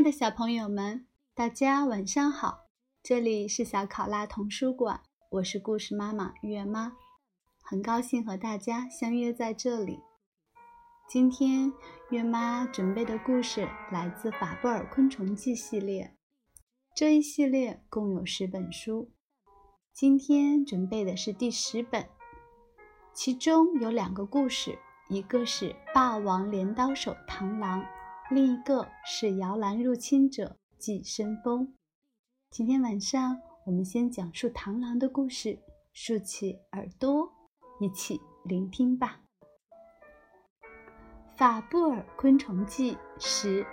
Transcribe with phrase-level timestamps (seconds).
[0.00, 2.70] 爱的小朋友们，大家晚上好！
[3.02, 6.96] 这里是小考拉童书馆，我是故事妈妈月妈，
[7.60, 10.00] 很高兴和大家相约在这里。
[11.06, 11.70] 今天
[12.08, 16.16] 月妈准备的故事来自《法布尔昆虫记》系列，
[16.96, 19.10] 这一系列共有十本书，
[19.92, 22.08] 今天准备的是第十本，
[23.12, 24.78] 其中有两个故事，
[25.10, 27.84] 一个是霸王镰刀手螳螂。
[28.32, 31.74] 另一个是摇篮入侵者寄生蜂。
[32.48, 35.58] 今天晚上我们先讲述螳螂的故事，
[35.92, 37.28] 竖起耳朵，
[37.80, 39.20] 一起聆听吧。
[41.36, 43.66] 《法布尔昆虫记》十，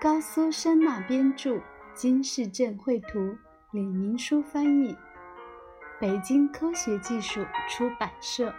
[0.00, 1.62] 高苏珊娜编著，
[1.94, 3.36] 金世镇绘图，
[3.70, 4.96] 李明书翻译，
[6.00, 8.52] 北京科学技术出版社。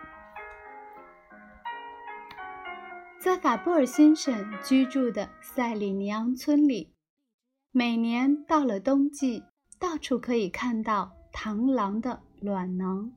[3.24, 6.94] 在法布尔先生居住的塞里尼昂村里，
[7.72, 9.46] 每年到了冬季，
[9.80, 13.14] 到处可以看到螳螂的卵囊。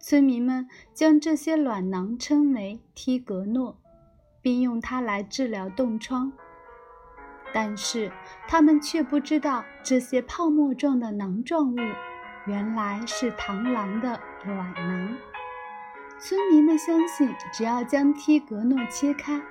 [0.00, 3.78] 村民们将这些卵囊称为梯格诺，
[4.40, 6.32] 并用它来治疗冻疮。
[7.52, 8.10] 但是
[8.48, 11.76] 他们却不知道，这些泡沫状的囊状物
[12.46, 15.33] 原来是螳螂的卵囊。
[16.26, 19.42] 村民们相信，只要将梯格诺切开，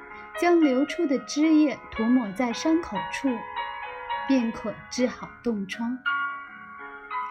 [0.42, 3.30] 将流出的汁液涂抹在伤口处，
[4.28, 5.96] 便可治好冻疮。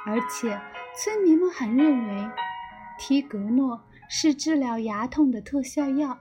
[0.06, 0.60] 而且，
[0.96, 2.30] 村民们还认为，
[2.96, 6.20] 梯格诺是治疗牙痛的特效药，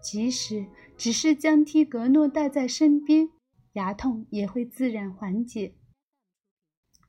[0.00, 3.30] 即使只是将梯格诺带在身边，
[3.72, 5.74] 牙痛也会自然缓解。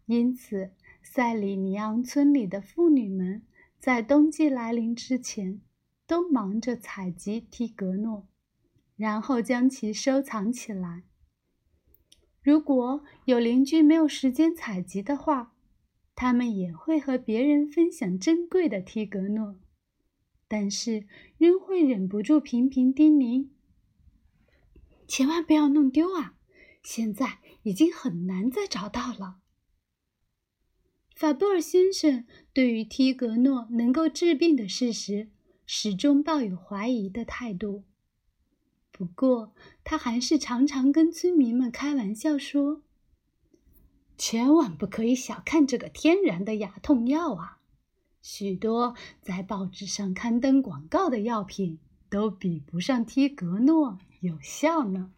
[0.08, 0.72] 因此，
[1.03, 3.44] 塞里尼昂村里的妇女们。
[3.84, 5.59] 在冬季来临之前，
[6.08, 8.30] 都忙着采集提格诺，
[8.95, 11.04] 然后将其收藏起来。
[12.42, 15.54] 如果有邻居没有时间采集的话，
[16.16, 19.58] 他们也会和别人分享珍贵的提格诺，
[20.48, 21.05] 但是
[21.38, 23.50] 仍会忍不住频频叮咛
[25.10, 26.38] ：“千万不要弄丢啊！
[26.82, 29.42] 现在已经很难再找到了。”
[31.23, 35.30] 法布尔先生对于梯格诺能够治病的事实
[35.66, 37.86] 始终抱有怀疑的态度。
[38.92, 39.54] 不过，
[39.86, 42.82] 他还是常常跟村民们开玩笑说
[44.20, 47.60] ：“千万不可以小看这个天然的牙痛药啊！
[48.22, 51.80] 许多在报纸上刊登广告的药品
[52.10, 55.14] 都比不上梯格诺有效呢。”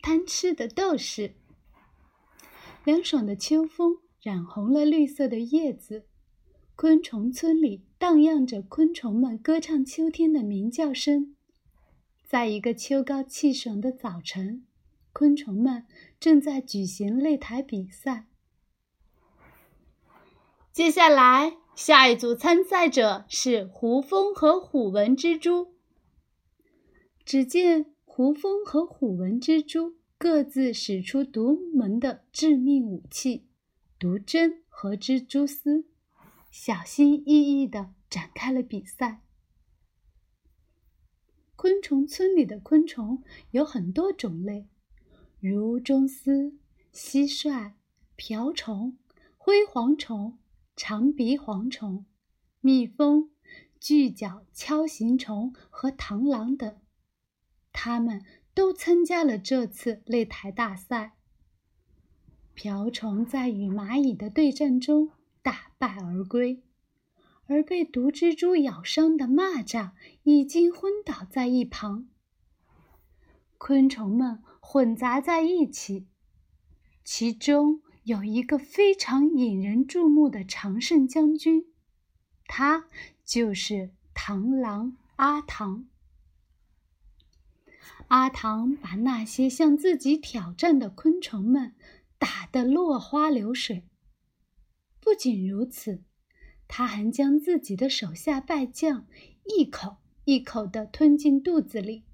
[0.00, 1.34] 贪吃的斗士。
[2.86, 6.06] 凉爽的秋风染红了绿色的叶子，
[6.76, 11.34] 昆虫村里荡漾着昆虫们歌唱秋天的鸣叫声。
[12.24, 14.64] 在一个秋高气爽的早晨，
[15.12, 15.84] 昆虫们
[16.20, 18.28] 正在举行擂台比赛。
[20.72, 25.74] 接下来，下一组参赛者是胡蜂和虎纹蜘蛛。
[27.24, 29.96] 只见胡蜂和虎纹蜘蛛。
[30.18, 33.48] 各自使出独门的致命武器——
[34.00, 35.84] 毒针和蜘蛛丝，
[36.50, 39.20] 小心翼翼地展开了比赛。
[41.54, 44.68] 昆虫村里的昆虫有很多种类，
[45.38, 46.56] 如螽斯、
[46.94, 47.74] 蟋蟀、
[48.16, 48.96] 瓢虫、
[49.36, 50.38] 灰蝗虫、
[50.74, 52.06] 长鼻蝗虫、
[52.62, 53.30] 蜜蜂、
[53.78, 56.80] 巨脚锹形虫和螳螂等，
[57.70, 58.24] 它们。
[58.56, 61.12] 都参加了这次擂台大赛。
[62.54, 65.10] 瓢虫在与蚂蚁的对战中
[65.42, 66.62] 大败而归，
[67.48, 69.90] 而被毒蜘蛛咬伤的蚂蚱
[70.22, 72.08] 已经昏倒在一旁。
[73.58, 76.06] 昆虫们混杂在一起，
[77.04, 81.66] 其中有一个非常引人注目的常胜将军，
[82.46, 82.86] 他
[83.22, 85.84] 就是螳螂阿唐。
[88.08, 91.74] 阿唐把那些向自己挑战的昆虫们
[92.18, 93.84] 打得落花流水。
[95.00, 96.02] 不仅如此，
[96.68, 99.06] 他还将自己的手下败将
[99.44, 102.04] 一口一口地吞进肚子里。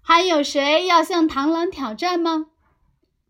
[0.00, 2.46] 还有谁要向螳螂挑战吗？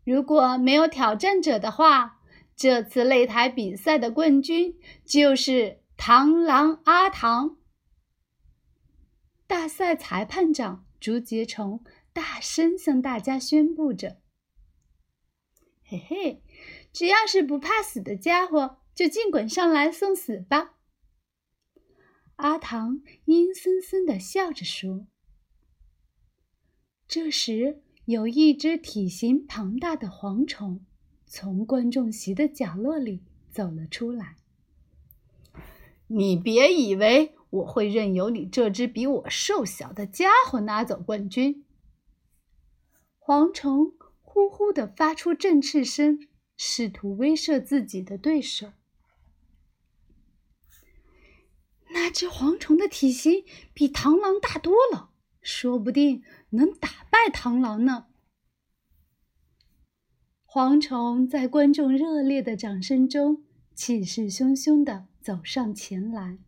[0.03, 2.19] 如果没有挑战者的话，
[2.55, 4.75] 这次擂台比赛的冠军
[5.05, 7.58] 就是螳螂阿唐。
[9.49, 14.21] 大赛裁判长竹节虫大声向大家宣布着
[15.83, 16.43] ：“嘿嘿，
[16.93, 20.75] 只要是不怕死的家伙，就尽管上来送死吧。”
[22.37, 25.07] 阿唐阴森森的笑着说
[27.09, 30.85] ：“这时，有一只体型庞大的蝗虫
[31.25, 34.35] 从观众席的角落里走了出来。
[36.05, 41.65] 你别以为我会任由你这只比我瘦小的家伙拿走冠军！
[43.19, 48.73] 蝗虫呼呼地发出振翅声，试图威慑自己的对手。
[51.91, 53.43] 那只蝗虫的体型
[53.73, 55.11] 比螳螂大多了，
[55.41, 58.05] 说不定能打败螳螂呢。
[60.45, 63.43] 蝗虫在观众热烈的掌声中，
[63.73, 66.39] 气势汹汹地走上前来，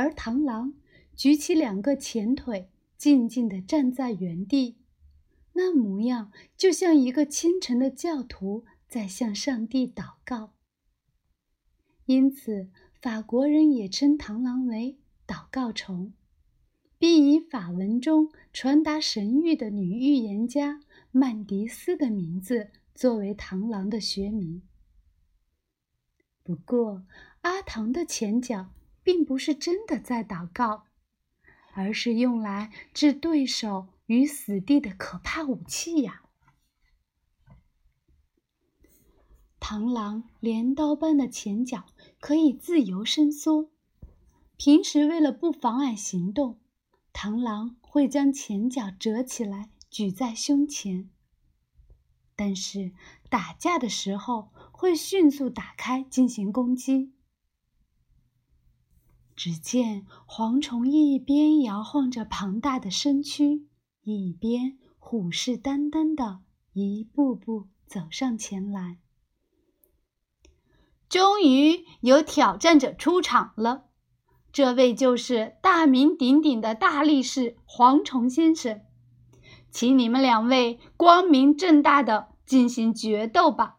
[0.00, 0.72] 而螳螂
[1.14, 4.78] 举起两个前腿，静静地站在原地，
[5.52, 10.54] 那模样就像一个虔诚的教徒在向上帝祷告。
[12.06, 12.70] 因此。
[13.02, 16.12] 法国人也称螳螂为祷告虫，
[16.98, 24.60] 并以法文中传达神谕的女预言家曼迪斯的名字作为螳螂的学名。
[26.42, 27.06] 不过，
[27.40, 28.68] 阿唐的前脚
[29.02, 30.84] 并不是真的在祷告，
[31.74, 36.22] 而是用来置对手于死地的可怕武器呀！
[39.60, 41.86] 螳螂镰刀般的前脚。
[42.20, 43.70] 可以自由伸缩。
[44.58, 46.60] 平时为了不妨碍行动，
[47.14, 51.08] 螳螂会将前脚折起来举在胸前。
[52.36, 52.92] 但是
[53.30, 57.14] 打架的时候会迅速打开进行攻击。
[59.42, 63.66] 只见蝗虫一边摇晃着庞大的身躯，
[64.02, 66.40] 一边虎视眈眈地
[66.74, 68.98] 一步步走上前来。
[71.08, 73.86] 终于有挑战者出场了，
[74.52, 78.82] 这位就是大名鼎鼎的大力士蝗虫先生，
[79.70, 83.78] 请你们两位光明正大的进行决斗吧。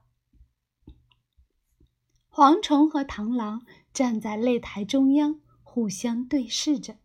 [2.31, 3.61] 蝗虫和螳螂
[3.93, 5.39] 站在擂台中央，
[5.73, 6.97] 互相对视着。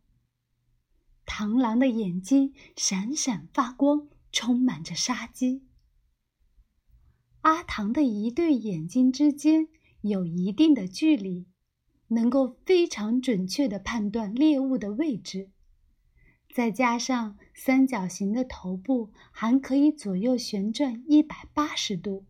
[1.24, 5.68] 螳螂的眼睛闪闪发光，充满着杀机。
[7.42, 9.68] 阿唐的一对眼睛之间。
[10.02, 11.48] 有一定的距离，
[12.08, 15.50] 能够非常准确地判断猎物的位置，
[16.54, 22.24] 再加上三角形的头部还可以左右旋转一百八十度，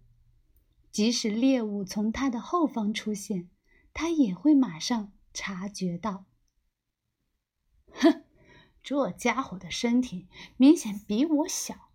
[0.90, 3.50] 即使猎物从它的后方出现，
[3.92, 6.24] 它也会马上察觉到。
[7.92, 8.24] 哼，
[8.82, 11.90] 这家伙的身体明显比我小，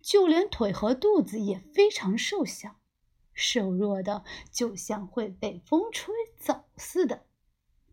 [0.00, 2.76] 就连腿和肚子也非常瘦小。
[3.34, 7.26] 瘦弱的，就像会被风吹走似的，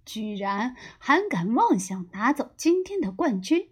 [0.06, 3.72] 居然还敢妄想拿走今天的冠军！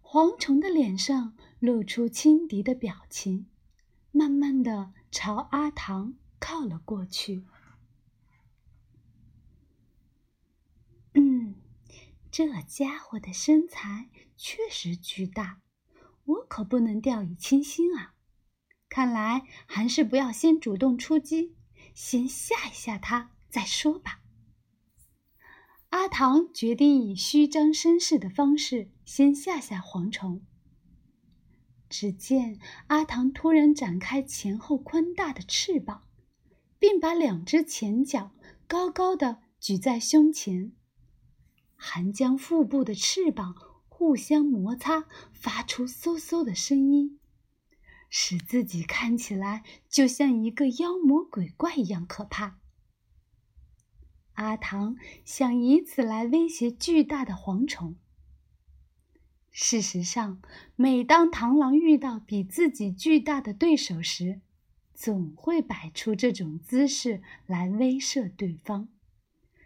[0.00, 3.48] 蝗虫的脸上露出轻敌的表情，
[4.12, 7.44] 慢慢的朝阿唐靠了过去。
[12.32, 14.08] 这家伙的身材
[14.38, 15.60] 确实巨大，
[16.24, 18.14] 我可不能掉以轻心啊！
[18.88, 21.54] 看来还是不要先主动出击，
[21.94, 24.22] 先吓一吓他再说吧。
[25.90, 30.40] 阿唐决定以虚张声势的方式先吓吓蝗虫。
[31.90, 36.04] 只见阿唐突然展开前后宽大的翅膀，
[36.78, 38.32] 并把两只前脚
[38.66, 40.72] 高高的举在胸前，
[41.84, 43.56] 还将腹部的翅膀
[43.88, 47.18] 互相摩擦，发出嗖嗖的声音。
[48.08, 52.60] 使自己看起来就像一个妖魔鬼怪一样可怕。
[54.34, 57.96] 阿唐想以此来威胁巨大的蝗虫。
[59.50, 60.40] 事实上，
[60.76, 64.40] 每当螳螂遇到比自己巨大的对手时，
[64.94, 68.88] 总会摆出这种姿势来威慑对方，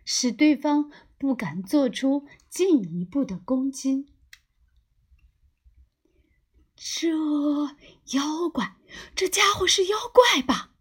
[0.04, 4.06] 使对方不敢做出进一步的攻击。
[6.75, 7.08] 这
[8.12, 8.76] 妖怪，
[9.14, 10.73] 这家伙是妖怪吧？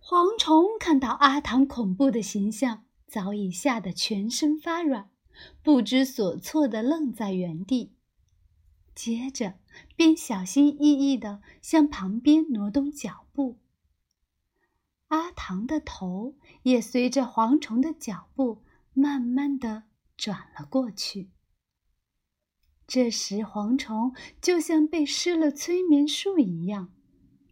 [0.00, 5.10] 蝗虫看到阿唐恐怖的形象，早已吓得全身发软，
[5.62, 7.94] 不知所措的愣在原地。
[8.94, 9.58] 接着，
[9.96, 13.58] 便小心翼翼的向旁边挪动脚步。
[15.10, 18.62] 阿唐的头也随着蝗虫的脚步，
[18.92, 19.82] 慢慢的
[20.16, 21.30] 转了过去。
[22.86, 26.92] 这时，蝗虫就像被施了催眠术一样，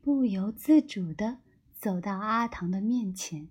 [0.02, 1.38] 不由自主地
[1.72, 3.48] 走到阿唐的面前。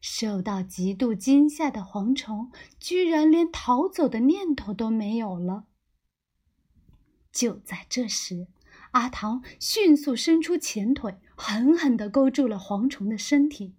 [0.00, 5.66] 受到极度惊吓的蝗虫居然连逃走的念头都没有了。
[7.32, 8.46] 就在这时，
[8.92, 13.74] 阿唐迅速伸出前腿，狠狠地勾住了蝗虫的身体。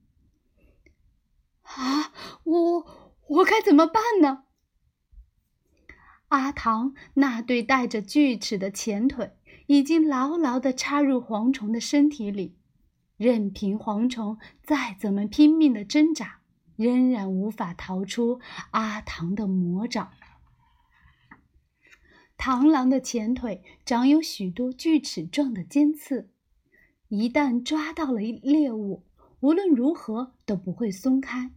[1.64, 2.86] 啊，我
[3.28, 4.44] 我该怎么办呢？
[6.30, 12.58] 阿唐那对带着锯齿的前腿已经牢牢地插入蝗虫的身体里。
[13.18, 16.42] 任凭蝗虫再怎么拼命的挣扎，
[16.76, 20.12] 仍然无法逃出阿唐的魔掌。
[22.38, 26.30] 螳螂的前腿长有许多锯齿状的尖刺，
[27.08, 29.04] 一旦抓到了猎物，
[29.40, 31.52] 无论如何都不会松开。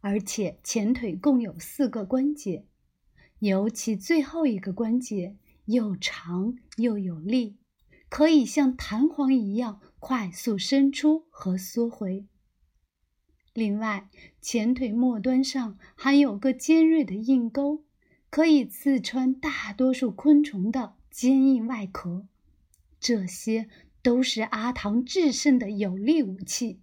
[0.00, 2.66] 而且前腿共有四个关节，
[3.38, 7.58] 尤其最后一个关节又长又有力。
[8.08, 12.24] 可以像弹簧一样快速伸出和缩回。
[13.52, 14.08] 另外，
[14.40, 17.84] 前腿末端上还有个尖锐的硬钩，
[18.30, 22.28] 可以刺穿大多数昆虫的坚硬外壳。
[23.00, 23.68] 这些
[24.06, 26.80] 都是阿唐制胜的有力武器。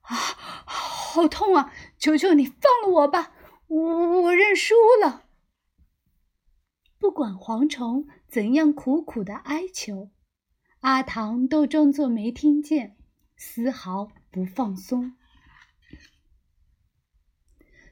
[0.00, 0.16] 啊，
[0.64, 1.74] 好痛啊！
[1.98, 3.34] 求求你放了我吧，
[3.66, 5.26] 我我认输了。
[6.98, 10.10] 不管蝗虫怎样苦苦的哀求，
[10.80, 12.96] 阿唐都装作没听见，
[13.36, 15.14] 丝毫不放松。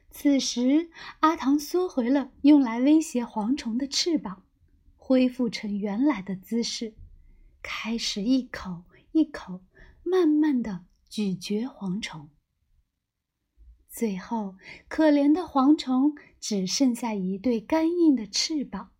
[0.09, 4.43] 此时，阿唐缩回了用来威胁蝗虫的翅膀，
[4.97, 6.95] 恢复成原来的姿势，
[7.63, 9.61] 开始一口一口
[10.03, 12.29] 慢慢的咀嚼蝗虫。
[13.89, 14.55] 最后，
[14.87, 18.91] 可怜的蝗虫只剩下一对干硬的翅膀。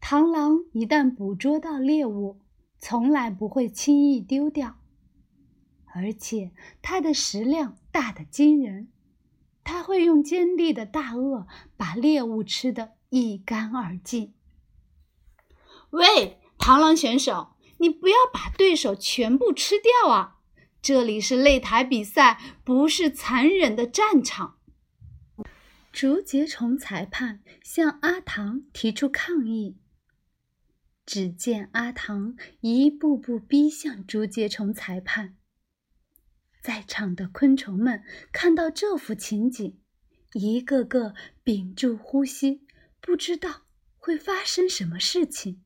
[0.00, 2.40] 螳螂一旦捕捉到猎物，
[2.78, 4.78] 从来不会轻易丢掉，
[5.86, 8.92] 而且它的食量大得惊人。
[9.64, 11.46] 它会用尖利的大颚
[11.76, 14.34] 把猎物吃得一干二净。
[15.90, 16.37] 喂，
[16.68, 20.36] 螳螂选手，你不要把对手全部吃掉啊！
[20.82, 24.58] 这里是擂台比赛，不是残忍的战场。
[25.90, 29.78] 竹节虫裁判向阿唐提出抗议。
[31.06, 35.38] 只见阿唐一步步逼向竹节虫裁判。
[36.60, 39.80] 在场的昆虫们看到这幅情景，
[40.34, 42.66] 一个个屏住呼吸，
[43.00, 43.62] 不知道
[43.96, 45.62] 会发生什么事情。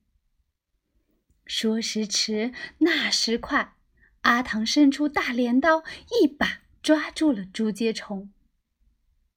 [1.44, 3.74] 说时迟，那时快，
[4.22, 5.82] 阿唐伸出大镰刀，
[6.20, 8.32] 一把抓住了竹节虫。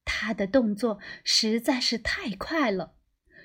[0.04, 2.94] 他的动作实在是太快了。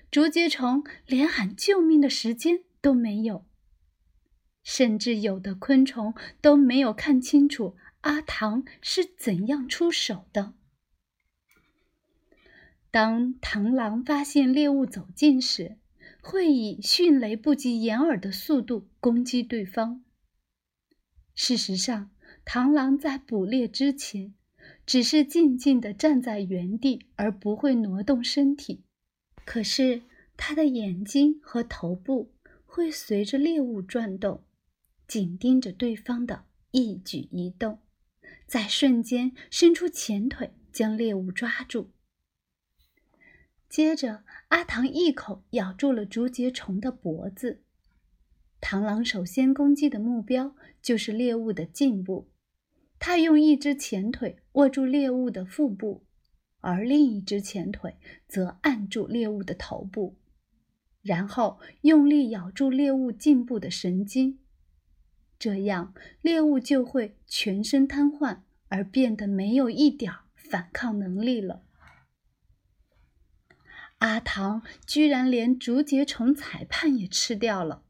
[0.09, 3.45] 竹节虫连喊救命的时间都没有，
[4.63, 10.53] 甚至有的昆虫都没有看清楚阿唐是怎样出手的。
[12.91, 15.77] 当螳螂发现猎物走近时，
[16.21, 20.03] 会以迅雷不及掩耳的速度攻击对方。
[21.33, 22.11] 事实上，
[22.45, 24.33] 螳螂在捕猎之前，
[24.85, 28.83] 只是静静地站在原地，而不会挪动身体。
[29.43, 30.03] 可是，
[30.37, 32.31] 它的眼睛和头部
[32.65, 34.43] 会随着猎物转动，
[35.07, 37.79] 紧盯着对方的一举一动，
[38.45, 41.89] 在瞬间伸出前腿将猎物抓住。
[43.67, 47.61] 接着，阿唐一口咬住了竹节虫的脖子。
[48.59, 52.27] 螳螂首先攻击的目标就是猎物的颈部，
[52.99, 56.03] 它用一只前腿握住猎物的腹部。
[56.59, 57.95] 而另一只前腿
[58.27, 60.17] 则按住猎物的头部，
[61.01, 64.37] 然后用力咬住猎物颈部的神经，
[65.39, 71.63] 这样猎物就会全身瘫痪，而变得没有一点反抗能力了。
[74.01, 77.83] 阿唐居然连竹节虫裁判也吃掉了，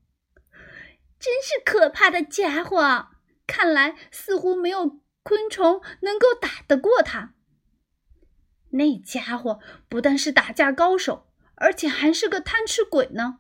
[1.18, 3.08] 真是可怕的家伙！
[3.48, 7.34] 看来似乎没有昆虫能够打得过他。
[8.72, 13.39] 那家伙不但是打架高手，而且还是个贪吃鬼呢。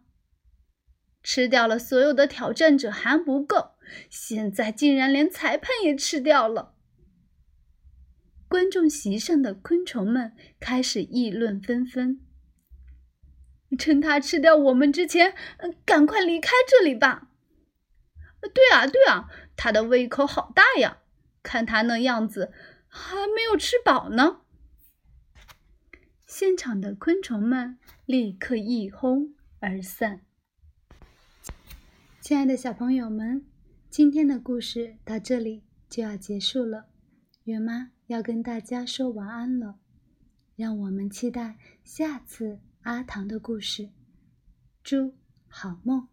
[1.21, 3.71] 吃掉了所有的挑战者还不够，
[4.09, 6.75] 现在竟然连裁判也吃掉了。
[8.47, 12.21] 观众席上的昆虫们开始议论纷纷。
[13.77, 15.35] 趁他吃掉我们之前，
[15.85, 17.29] 赶快离开这里吧。
[18.41, 20.99] 对啊，对啊，他的胃口好大呀！
[21.43, 22.51] 看他那样子，
[22.87, 24.41] 还没有吃饱呢。
[26.27, 30.21] 现场的昆虫们立刻一哄而散。
[32.19, 33.45] 亲爱的小朋友们，
[33.89, 36.85] 今天的故事到这里就要结束了。
[37.43, 39.79] 月妈要跟大家说晚安了，
[40.55, 43.87] 让我们期待下次阿唐的故事。
[44.83, 45.13] 祝
[45.47, 46.10] 好梦。